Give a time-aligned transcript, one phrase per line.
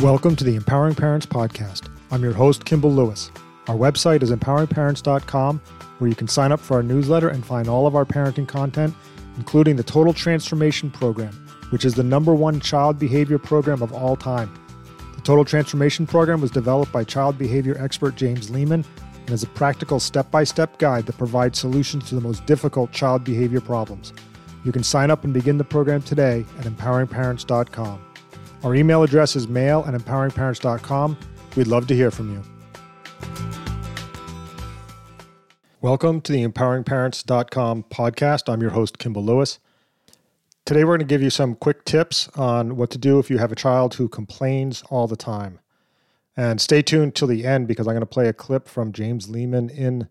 [0.00, 1.88] Welcome to the Empowering Parents Podcast.
[2.12, 3.32] I'm your host, Kimball Lewis.
[3.66, 5.60] Our website is empoweringparents.com,
[5.98, 8.94] where you can sign up for our newsletter and find all of our parenting content,
[9.38, 11.32] including the Total Transformation Program,
[11.70, 14.54] which is the number one child behavior program of all time.
[15.16, 18.84] The Total Transformation Program was developed by child behavior expert James Lehman
[19.18, 22.92] and is a practical step by step guide that provides solutions to the most difficult
[22.92, 24.12] child behavior problems.
[24.64, 28.07] You can sign up and begin the program today at empoweringparents.com.
[28.64, 31.16] Our email address is mail at empoweringparents.com.
[31.54, 32.42] We'd love to hear from you.
[35.80, 38.52] Welcome to the empoweringparents.com podcast.
[38.52, 39.60] I'm your host, Kimball Lewis.
[40.66, 43.38] Today, we're going to give you some quick tips on what to do if you
[43.38, 45.60] have a child who complains all the time.
[46.36, 49.28] And stay tuned till the end because I'm going to play a clip from James
[49.28, 50.08] Lehman in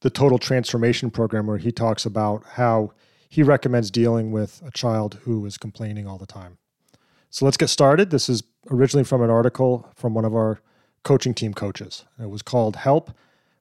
[0.00, 2.92] the Total Transformation Program where he talks about how
[3.28, 6.58] he recommends dealing with a child who is complaining all the time.
[7.30, 8.10] So let's get started.
[8.10, 10.60] This is originally from an article from one of our
[11.02, 12.04] coaching team coaches.
[12.20, 13.10] It was called Help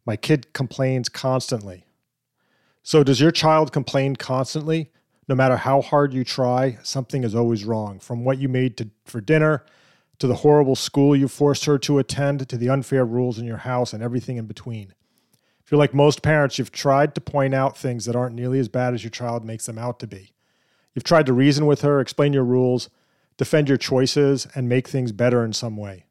[0.05, 1.85] My Kid Complains Constantly.
[2.83, 4.91] So, does your child complain constantly?
[5.27, 7.99] No matter how hard you try, something is always wrong.
[7.99, 9.65] From what you made to, for dinner,
[10.19, 13.57] to the horrible school you forced her to attend, to the unfair rules in your
[13.57, 14.93] house, and everything in between.
[15.63, 18.69] If you're like most parents, you've tried to point out things that aren't nearly as
[18.69, 20.31] bad as your child makes them out to be.
[20.95, 22.89] You've tried to reason with her, explain your rules,
[23.37, 26.05] defend your choices, and make things better in some way.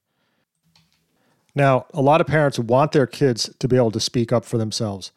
[1.54, 4.58] Now, a lot of parents want their kids to be able to speak up for
[4.58, 5.10] themselves.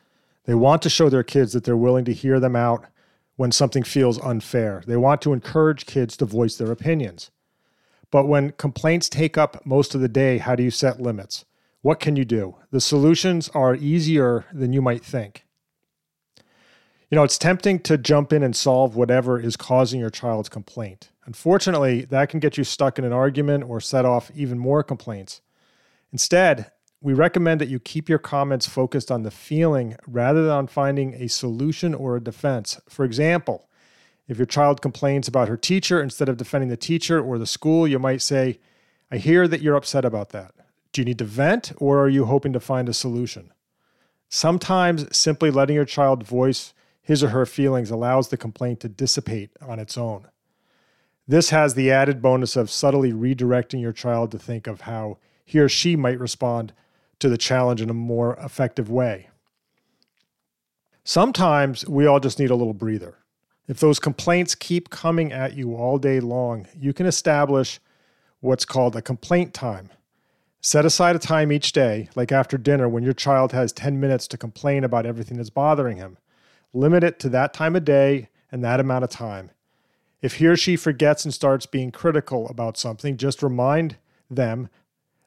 [0.45, 2.85] They want to show their kids that they're willing to hear them out
[3.35, 4.83] when something feels unfair.
[4.87, 7.29] They want to encourage kids to voice their opinions.
[8.11, 11.45] But when complaints take up most of the day, how do you set limits?
[11.81, 12.55] What can you do?
[12.71, 15.45] The solutions are easier than you might think.
[17.09, 21.09] You know, it's tempting to jump in and solve whatever is causing your child's complaint.
[21.29, 25.41] Unfortunately, that can get you stuck in an argument or set off even more complaints.
[26.11, 26.71] Instead,
[27.01, 31.13] we recommend that you keep your comments focused on the feeling rather than on finding
[31.13, 32.81] a solution or a defense.
[32.89, 33.69] For example,
[34.27, 37.87] if your child complains about her teacher, instead of defending the teacher or the school,
[37.87, 38.57] you might say,
[39.11, 40.55] I hear that you're upset about that.
[40.93, 43.53] Do you need to vent or are you hoping to find a solution?
[44.29, 46.73] Sometimes simply letting your child voice
[47.03, 50.25] his or her feelings allows the complaint to dissipate on its own.
[51.29, 55.59] This has the added bonus of subtly redirecting your child to think of how he
[55.59, 56.73] or she might respond
[57.19, 59.29] to the challenge in a more effective way.
[61.03, 63.19] Sometimes we all just need a little breather.
[63.67, 67.79] If those complaints keep coming at you all day long, you can establish
[68.39, 69.89] what's called a complaint time.
[70.61, 74.27] Set aside a time each day, like after dinner, when your child has 10 minutes
[74.29, 76.17] to complain about everything that's bothering him.
[76.73, 79.51] Limit it to that time of day and that amount of time.
[80.21, 83.97] If he or she forgets and starts being critical about something, just remind
[84.29, 84.69] them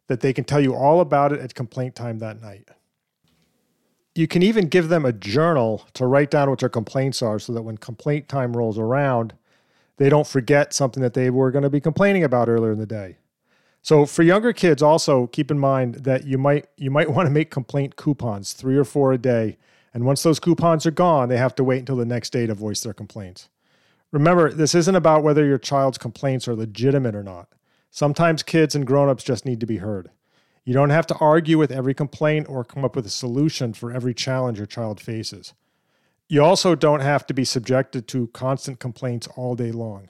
[0.09, 2.69] that they can tell you all about it at complaint time that night.
[4.15, 7.55] You can even give them a journal to write down what their complaints are so
[7.55, 9.33] that when complaint time rolls around,
[9.97, 12.87] they don't forget something that they were going to be complaining about earlier in the
[12.87, 13.17] day.
[13.81, 17.31] So for younger kids also keep in mind that you might you might want to
[17.31, 19.57] make complaint coupons, 3 or 4 a day
[19.95, 22.55] and once those coupons are gone, they have to wait until the next day to
[22.55, 23.49] voice their complaints.
[24.13, 27.49] Remember, this isn't about whether your child's complaints are legitimate or not.
[27.91, 30.11] Sometimes kids and grown-ups just need to be heard.
[30.65, 33.91] You don't have to argue with every complaint or come up with a solution for
[33.91, 35.55] every challenge your child faces.
[36.29, 40.09] You also don't have to be subjected to constant complaints all day long.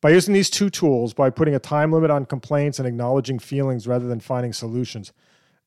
[0.00, 3.88] By using these two tools, by putting a time limit on complaints and acknowledging feelings
[3.88, 5.12] rather than finding solutions,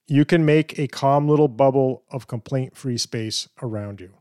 [0.07, 4.13] you can make a calm little bubble of complaint free space around you.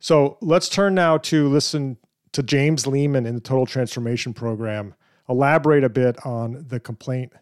[0.00, 1.98] So let's turn now to listen
[2.34, 4.94] to James Lehman in the Total Transformation Program
[5.28, 7.32] elaborate a bit on the complaint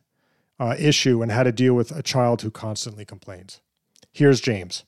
[0.61, 3.61] uh, issue and how to deal with a child who constantly complains.
[4.13, 4.85] Here's James.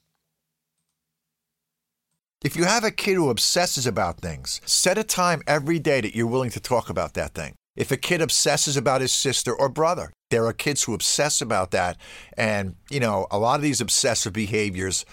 [2.44, 6.14] If you have a kid who obsesses about things, set a time every day that
[6.14, 7.54] you're willing to talk about that thing.
[7.74, 11.70] If a kid obsesses about his sister or brother, there are kids who obsess about
[11.70, 11.96] that.
[12.36, 15.06] And, you know, a lot of these obsessive behaviors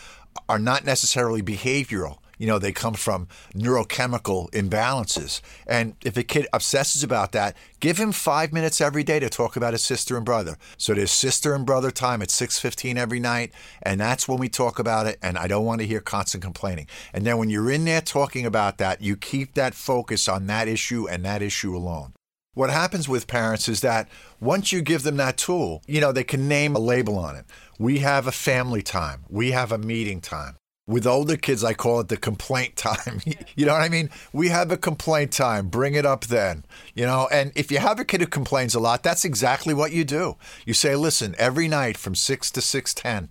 [0.50, 2.18] are not necessarily behavioral.
[2.42, 5.42] You know, they come from neurochemical imbalances.
[5.68, 9.56] And if a kid obsesses about that, give him five minutes every day to talk
[9.56, 10.58] about his sister and brother.
[10.76, 13.54] So there's sister and brother time at 6.15 every night.
[13.84, 15.20] And that's when we talk about it.
[15.22, 16.88] And I don't want to hear constant complaining.
[17.14, 20.68] And then when you're in there talking about that, you keep that focus on that
[20.68, 22.14] issue and that issue alone.
[22.56, 24.10] What happens with parents is that
[24.40, 27.46] once you give them that tool, you know, they can name a label on it.
[27.78, 30.56] We have a family time, we have a meeting time.
[30.88, 33.22] With older kids, I call it the complaint time.
[33.56, 34.10] you know what I mean?
[34.33, 35.68] We have a complaint time.
[35.68, 36.66] Bring it up then.
[36.95, 39.92] You know, and if you have a kid who complains a lot, that's exactly what
[39.92, 40.38] you do.
[40.66, 43.30] You say, listen, every night from 6 to 6:10,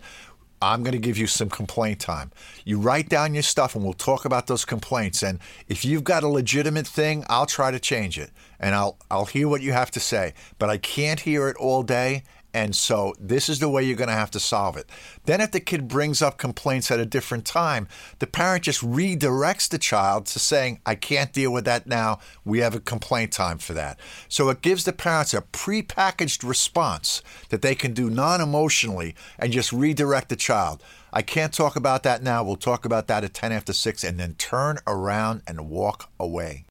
[0.63, 2.31] I'm going to give you some complaint time.
[2.65, 5.23] You write down your stuff and we'll talk about those complaints.
[5.23, 5.39] And
[5.69, 8.31] if you've got a legitimate thing, I'll try to change it
[8.61, 11.83] and I'll I'll hear what you have to say, but I can't hear it all
[11.83, 14.89] day and so this is the way you're going to have to solve it.
[15.25, 17.87] Then, if the kid brings up complaints at a different time,
[18.19, 22.19] the parent just redirects the child to saying, I can't deal with that now.
[22.45, 24.01] We have a complaint time for that.
[24.29, 29.53] So it gives the parents a prepackaged response that they can do non emotionally and
[29.53, 30.83] just redirect the child.
[31.13, 32.45] I can't talk about that now.
[32.45, 36.67] We'll talk about that at 10 after 6 and then turn around and walk away.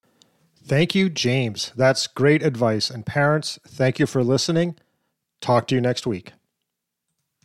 [0.64, 1.74] Thank you, James.
[1.76, 2.90] That's great advice.
[2.90, 4.76] And parents, thank you for listening.
[5.42, 6.34] Talk to you next week.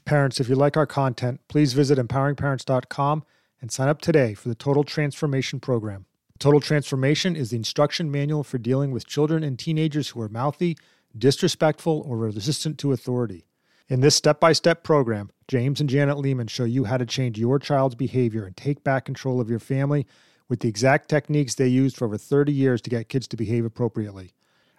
[0.05, 3.25] Parents, if you like our content, please visit empoweringparents.com
[3.61, 6.07] and sign up today for the Total Transformation Program.
[6.39, 10.77] Total Transformation is the instruction manual for dealing with children and teenagers who are mouthy,
[11.17, 13.47] disrespectful, or resistant to authority.
[13.89, 17.39] In this step by step program, James and Janet Lehman show you how to change
[17.39, 20.07] your child's behavior and take back control of your family
[20.49, 23.65] with the exact techniques they used for over 30 years to get kids to behave
[23.65, 24.33] appropriately.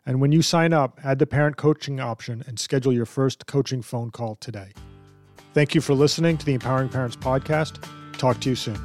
[0.06, 3.81] And when you sign up, add the parent coaching option and schedule your first coaching
[3.81, 4.72] phone call today.
[5.54, 7.84] Thank you for listening to the Empowering Parents Podcast.
[8.18, 8.80] Talk to you soon.